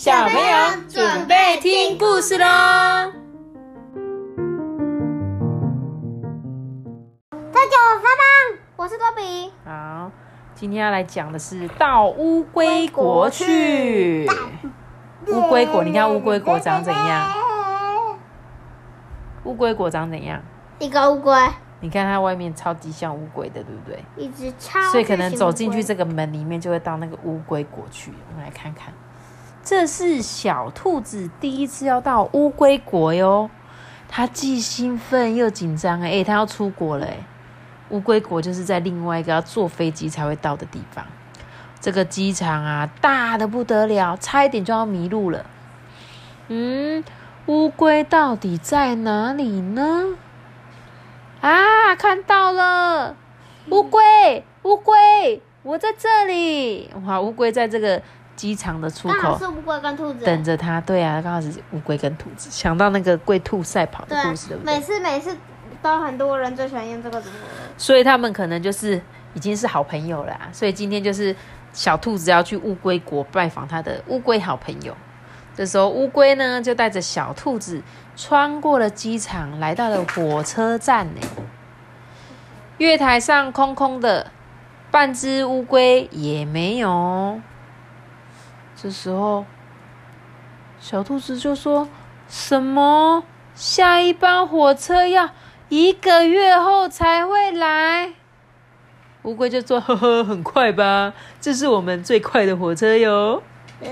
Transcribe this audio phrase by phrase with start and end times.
[0.00, 2.46] 小朋友准备听故事喽！
[7.52, 8.22] 大家好，我是爸爸，
[8.76, 9.52] 我是多比。
[9.62, 10.10] 好，
[10.54, 14.26] 今天要来讲的是到乌龟国去。
[15.26, 17.30] 乌龟国，你看乌龟国长怎样？
[19.44, 20.40] 乌龟国长怎样？
[20.78, 21.36] 一个乌龟，
[21.80, 24.02] 你看它外面超级像乌龟的，对不对？
[24.16, 28.10] 一只超，所以可能走进去这个门里面，就会到那个乌龟国去。
[28.30, 28.94] 我们来看看，
[29.62, 33.50] 这是小兔子第一次要到乌龟国哟。
[34.08, 37.16] 它既兴奋又紧张哎，它要出国了哎。
[37.90, 41.04] 乌龟国就是在另外一个要坐飞机才会到的地方。
[41.80, 45.46] 这个机场啊，大的不得了，差一点就要迷路了。
[46.48, 47.04] 嗯，
[47.46, 50.16] 乌龟到底在哪里呢？
[51.40, 53.16] 啊，看到了，
[53.70, 56.90] 乌龟，乌龟，我在这里。
[57.06, 58.02] 哇，乌龟在这个
[58.40, 60.80] 机场的出口，是乌龟跟兔子等着他。
[60.80, 62.48] 对啊，刚好是乌龟跟兔子。
[62.50, 64.74] 想到那个龟兔赛跑的故事，对不对？
[64.74, 65.36] 每次每次
[65.82, 67.22] 都很多人最喜欢用这个，
[67.76, 68.98] 所以他们可能就是
[69.34, 70.34] 已经是好朋友了。
[70.54, 71.36] 所以今天就是
[71.74, 74.96] 小兔子要去乌龟国拜访他的乌龟好朋友。
[75.54, 77.82] 这时候乌龟呢，就带着小兔子。
[78.16, 81.20] 穿过了机场，来到了火车站呢。
[82.76, 84.30] 月台上空空的，
[84.90, 87.40] 半只乌龟也没有。
[88.82, 89.44] 这时候，
[90.80, 91.86] 小兔子就说
[92.28, 93.22] ：“什么？
[93.54, 95.28] 下一班火车要
[95.68, 98.14] 一个月后才会来？”
[99.24, 101.12] 乌龟就说：“呵呵，很快吧？
[101.42, 103.42] 这是我们最快的火车哟。”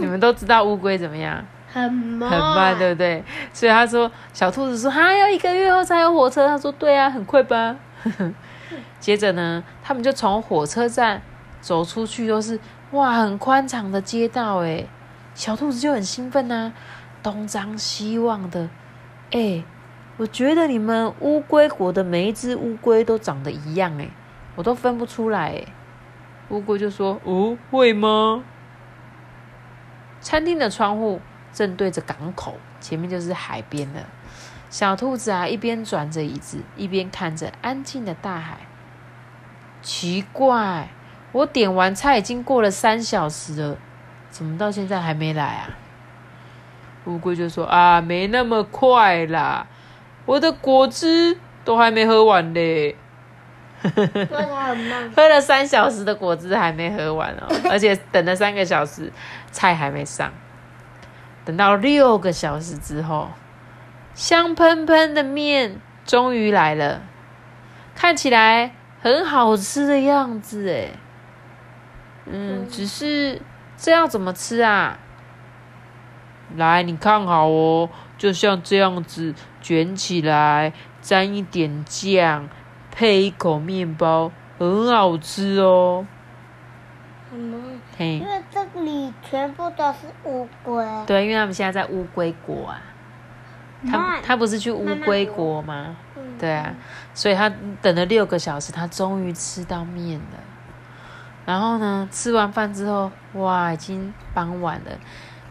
[0.00, 1.44] 你们都知道乌龟怎么样？
[1.70, 3.22] 很慢，很慢，对不对？
[3.52, 6.48] 所以他说，小兔子说，还要一个月后才有火车。
[6.48, 7.76] 他说，对啊，很快吧。
[8.98, 11.20] 接着呢，他们就从火车站
[11.60, 12.58] 走出去，都是
[12.92, 14.58] 哇，很宽敞的街道。
[14.58, 14.86] 哎，
[15.34, 16.72] 小兔子就很兴奋呐，
[17.22, 18.70] 东张西望的。
[19.32, 19.64] 哎，
[20.16, 24.08] 我觉得你们乌龟国的每一只乌龟都长得一样，哎，
[24.54, 25.48] 我都分不出来。
[25.48, 25.64] 哎，
[26.50, 28.44] 乌龟就说，哦，会吗？
[30.20, 31.20] 餐厅的窗户。
[31.54, 34.00] 正对着港口，前面就是海边了。
[34.70, 38.60] 小兔子啊，一边转着椅子，一边看着安静的大海。
[39.82, 40.88] 奇怪，
[41.32, 43.76] 我点完菜已经过了三小时了，
[44.30, 45.70] 怎么到现在还没来啊？
[47.06, 49.66] 乌龟就说：“啊，没那么快啦，
[50.24, 52.96] 我的果汁都还没喝完嘞。
[55.16, 59.12] 喝了三小时的果汁还没喝完哦，而且等了三个小时，
[59.50, 60.30] 菜还没上。”
[61.44, 63.30] 等到六个小时之后，
[64.14, 67.02] 香喷喷的面终于来了，
[67.96, 70.90] 看起来很好吃的样子哎。
[72.26, 73.40] 嗯，只是
[73.76, 74.98] 这要怎么吃啊？
[76.56, 77.88] 来，你看好哦，
[78.18, 82.48] 就像这样子卷起来，沾一点酱，
[82.90, 86.06] 配一口面包，很好吃哦。
[87.98, 90.84] 因为这里全部都是乌龟。
[91.06, 92.80] 对，因为他们现在在乌龟国啊。
[93.90, 95.96] 他他不是去乌龟国吗？
[96.38, 96.74] 对啊，
[97.14, 97.50] 所以他
[97.80, 100.38] 等了六个小时，他终于吃到面了。
[101.44, 104.92] 然后呢，吃完饭之后，哇，已经傍晚了。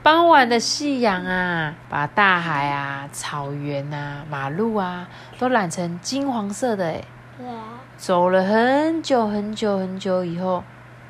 [0.03, 5.07] 傍晚的夕阳啊，把大海啊、草原啊、马路啊，
[5.37, 7.03] 都染成金黄色的哎。
[7.37, 7.79] 对啊。
[7.97, 10.63] 走了很久很久很久以后。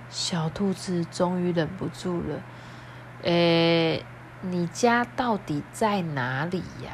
[0.10, 2.42] 小兔子终于忍不住了，
[3.22, 4.04] 诶，
[4.42, 6.92] 你家到底在哪里呀？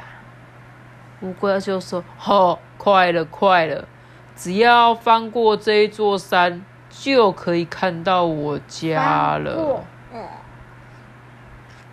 [1.22, 3.88] 乌龟就说：“哦，快了，快了，
[4.36, 6.64] 只要翻过这一座山，
[7.00, 9.84] 就可以看到我家了。”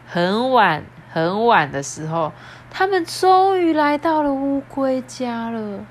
[0.08, 2.32] 很晚很晚的时候，
[2.72, 5.86] 他们终于来到了乌龟家了。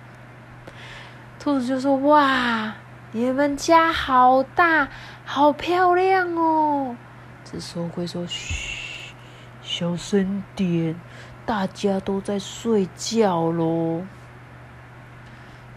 [1.39, 2.75] 兔子就说：“哇！”
[3.13, 4.89] 你们家好大，
[5.25, 6.97] 好漂亮哦！
[7.45, 9.15] 这时候龟说：“嘘，
[9.63, 11.01] 小声点，
[11.47, 14.03] 大家都在睡觉喽。”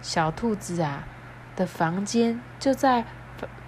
[0.01, 1.03] 小兔子啊
[1.55, 3.05] 的房间就在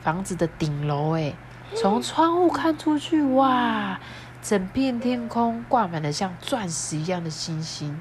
[0.02, 1.34] 房子的顶楼，哎，
[1.76, 4.00] 从窗户看出去，哇，
[4.42, 8.00] 整片天空挂满了像钻石一样的星星。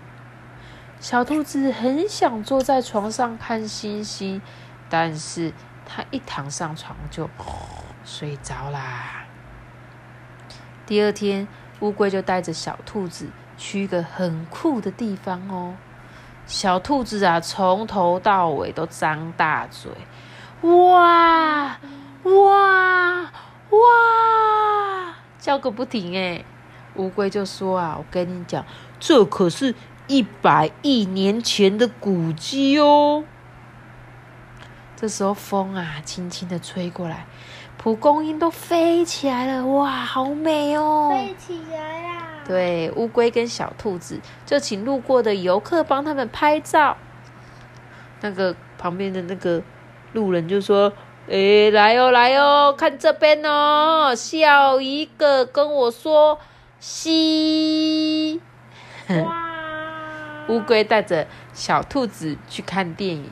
[1.01, 4.41] 小兔子很想坐在床上看星星。
[4.91, 5.53] 但是
[5.85, 7.29] 它一躺上床就
[8.07, 9.27] 睡着啦。
[10.87, 11.47] 第二天，
[11.81, 13.29] 乌龟就带着小兔子
[13.59, 15.75] 去一个很酷的地方哦。
[16.47, 19.93] 小兔子啊，从头到尾都张大嘴，
[20.63, 21.79] 哇
[22.25, 23.31] 哇
[23.71, 25.15] 哇！
[25.39, 26.45] 叫个不停哎。
[26.97, 28.65] 乌龟就说啊，我跟你讲，
[28.99, 29.75] 这可是
[30.09, 33.25] 一百亿年前的古迹哦。
[34.97, 37.25] 这时候风啊，轻轻的吹过来，
[37.77, 41.11] 蒲公英都飞起来了，哇，好美哦！
[41.13, 42.43] 飞起来啦！
[42.45, 46.97] 对，乌龟跟小兔子就请路过的游客帮他们拍照。
[48.23, 49.63] 那个旁边的那个
[50.13, 50.93] 路人就说
[51.29, 56.39] ：“诶，来哦，来哦，看这边哦，笑一个，跟我说
[56.81, 58.41] 嘻。”
[59.09, 59.45] 哇！
[60.49, 63.31] 乌龟带着小兔子去看电影。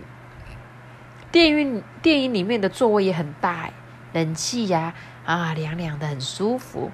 [1.32, 3.72] 电影电影里面的座位也很大哎，
[4.12, 4.94] 冷气呀
[5.24, 6.90] 啊凉凉的很舒服。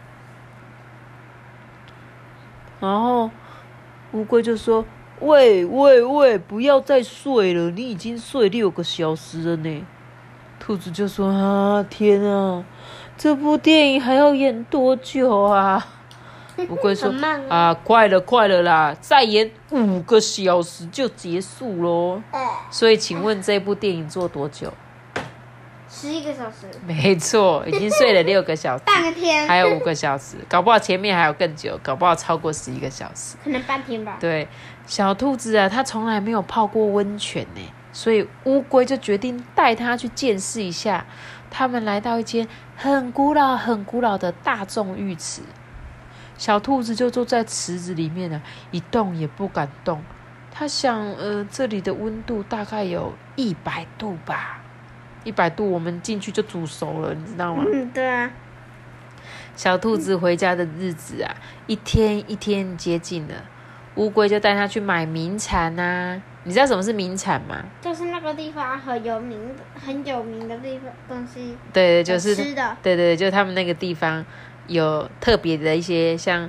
[2.81, 3.31] 然后
[4.13, 4.85] 乌龟就说
[5.23, 9.87] ：“喂喂喂，不要再睡了，你已经睡六个小时了呢。”
[10.59, 12.65] 兔子就说：“啊天啊，
[13.17, 15.87] 这部电影还要演多久啊？”
[16.69, 17.13] 乌龟说
[17.49, 22.23] ：“啊，快了快了啦，再演五个小时就结束喽。
[22.71, 24.73] 所以，请问这部电影做多久？
[25.95, 26.67] 十一个小时。
[26.87, 34.17] 没错，已经睡了六个小时，半个天，还有五个小时，搞不好前面还有更久，搞不好超过十一个小时，可能半天吧。
[34.19, 34.49] 对，
[34.87, 37.61] 小兔子啊，它从来没有泡过温泉呢，
[37.93, 41.05] 所以乌龟就决定带它去见识一下。
[41.51, 45.43] 他们来到一间很古老、很古老的大众浴池。
[46.39, 48.41] 小兔子就坐在池子里面呢，
[48.71, 50.03] 一动也不敢动。
[50.51, 54.62] 它想，呃，这里的温度大概有一百度吧，
[55.25, 57.65] 一百度我们进去就煮熟了，你知道吗？
[57.73, 58.31] 嗯，对啊。
[59.55, 61.35] 小兔子回家的日子啊，
[61.67, 63.35] 一天一天接近了。
[63.97, 66.21] 乌龟就带它去买名产啊。
[66.45, 67.63] 你知道什么是名产吗？
[67.81, 71.57] 就是那个地方很有名的、很有名的地方东西。
[71.73, 72.77] 对对，就是吃的。
[72.83, 74.25] 对对，就是他们那个地方。
[74.69, 76.49] 有特别的一些像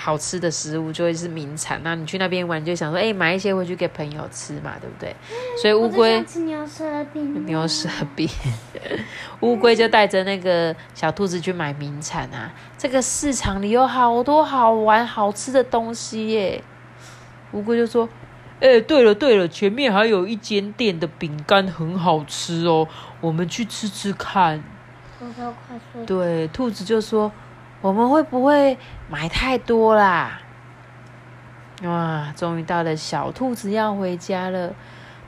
[0.00, 1.80] 好吃的食物，就会是名产。
[1.82, 5.12] 那你去那边玩，就想说，哎，买一些回去给朋友吃嘛，对不对？
[5.60, 8.28] 所以乌龟吃牛舌饼，牛舌饼，
[9.40, 12.52] 乌龟就带着那个小兔子去买名产啊。
[12.78, 16.62] 这个市场里有好多好玩、好吃的东西耶。
[17.50, 18.08] 乌龟就说，
[18.60, 22.86] 哎，对了对了，前面还有一间店的饼干很好吃哦，
[23.20, 24.62] 我们去吃吃看。
[26.06, 27.32] 对，兔子就说
[27.80, 28.76] ：“我们会不会
[29.08, 30.40] 买太多啦？”
[31.84, 34.74] 哇，终于到了小兔子要回家了。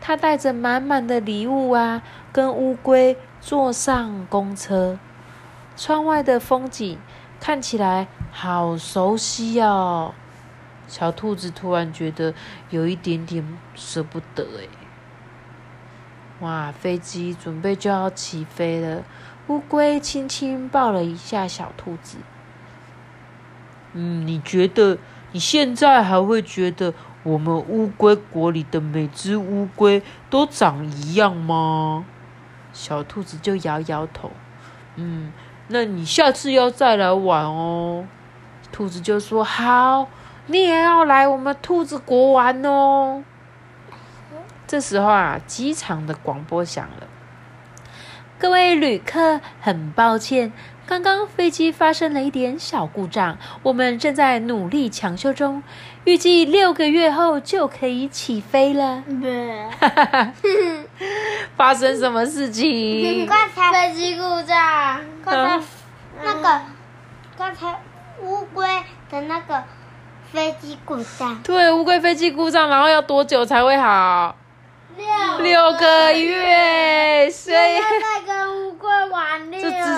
[0.01, 2.03] 它带着满满的礼物啊，
[2.33, 4.99] 跟乌龟坐上公车。
[5.77, 6.99] 窗外的风景
[7.39, 10.15] 看起来好熟悉哦。
[10.89, 12.35] 小兔子突然觉得
[12.71, 14.67] 有一点点舍不得哎。
[16.41, 19.05] 哇，飞机准备就要起飞了。
[19.47, 22.17] 乌龟轻轻抱了一下小兔子。
[23.93, 24.99] 嗯，你觉得
[25.33, 32.05] 你现在还会觉得我们乌龟国里的每只乌龟都长一样吗？
[32.73, 34.31] 小兔子就摇摇头。
[34.97, 35.33] 嗯，
[35.69, 38.07] 那你下次要再来玩哦。
[38.73, 40.09] 兔子就说：“好，
[40.47, 43.25] 你也要来我们兔子国玩哦。”
[44.69, 47.09] 这时候啊，机场的广播响了。
[48.39, 50.53] 各位旅客，很抱歉，
[50.91, 55.63] 刚刚飞机发生了一点小故障，我们正在努力抢修中，
[56.03, 59.05] 预计六个月后就可以起飞了。
[61.57, 63.25] 发生什么事情？
[63.25, 65.01] 刚才飞机故障。
[65.25, 65.61] 刚才
[66.25, 66.61] 那个，
[67.39, 67.81] 刚才
[68.25, 68.67] 乌龟
[69.13, 69.63] 的那个
[70.33, 71.41] 飞机故障。
[71.45, 74.35] 对，乌龟飞机故障，然后要多久才会好？
[74.97, 77.79] 六六个月，所以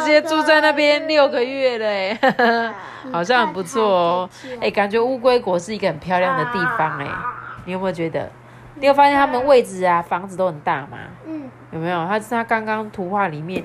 [0.03, 2.19] 直接住在那边六个月嘞，
[3.13, 4.31] 好像很不错哦。
[4.61, 7.09] 哎，感觉乌龟国是一个很漂亮的地方哎，
[7.65, 8.31] 你有没有觉得？
[8.75, 10.99] 你有发现他们位置啊，房子都很大吗？
[11.27, 12.07] 嗯，有没有？
[12.07, 13.63] 他他刚刚图画里面，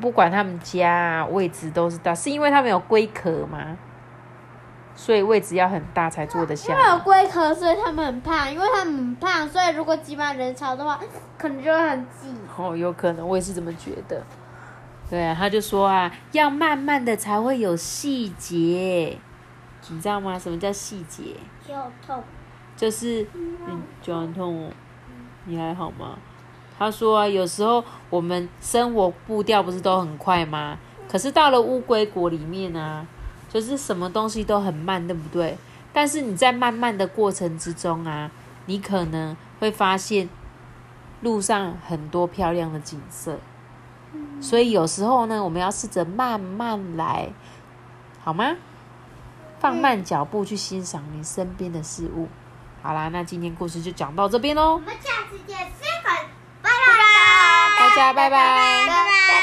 [0.00, 3.76] 不管他们家啊位置都是大，是因为他们有龟壳吗？
[4.94, 6.72] 所以位置要很大才坐得下。
[6.72, 8.50] 因为有龟壳，所以他们很胖。
[8.50, 10.98] 因为他们很胖，所以如果挤满人潮的话，
[11.36, 12.34] 可能就会很挤。
[12.56, 14.22] 哦，有可能，我也是这么觉得。
[15.08, 19.16] 对啊，他就说啊，要慢慢的才会有细节，
[19.88, 20.38] 你知道吗？
[20.38, 21.36] 什么叫细节？
[21.66, 22.22] 就痛。
[22.76, 24.70] 就是嗯，脚很痛哦。
[25.44, 26.18] 你还好吗？
[26.78, 30.76] 他说啊，有时候我们生活步调不是都很快吗？
[31.08, 33.06] 可是到了乌龟国里面呢？
[33.48, 35.56] 就是什么东西都很慢，对不对？
[35.92, 38.30] 但是你在慢慢的过程之中啊，
[38.66, 40.28] 你可能会发现
[41.22, 43.38] 路上很多漂亮的景色。
[44.40, 47.28] 所以有时候呢，我们要试着慢慢来，
[48.22, 48.56] 好吗？
[49.58, 52.28] 放慢脚步去欣赏你身边的事物。
[52.82, 55.68] 好啦，那今天故事就讲到这边喽我，们下次见，拜
[56.04, 56.68] 拜，
[57.78, 58.86] 大家拜拜。
[58.86, 59.36] 拜拜。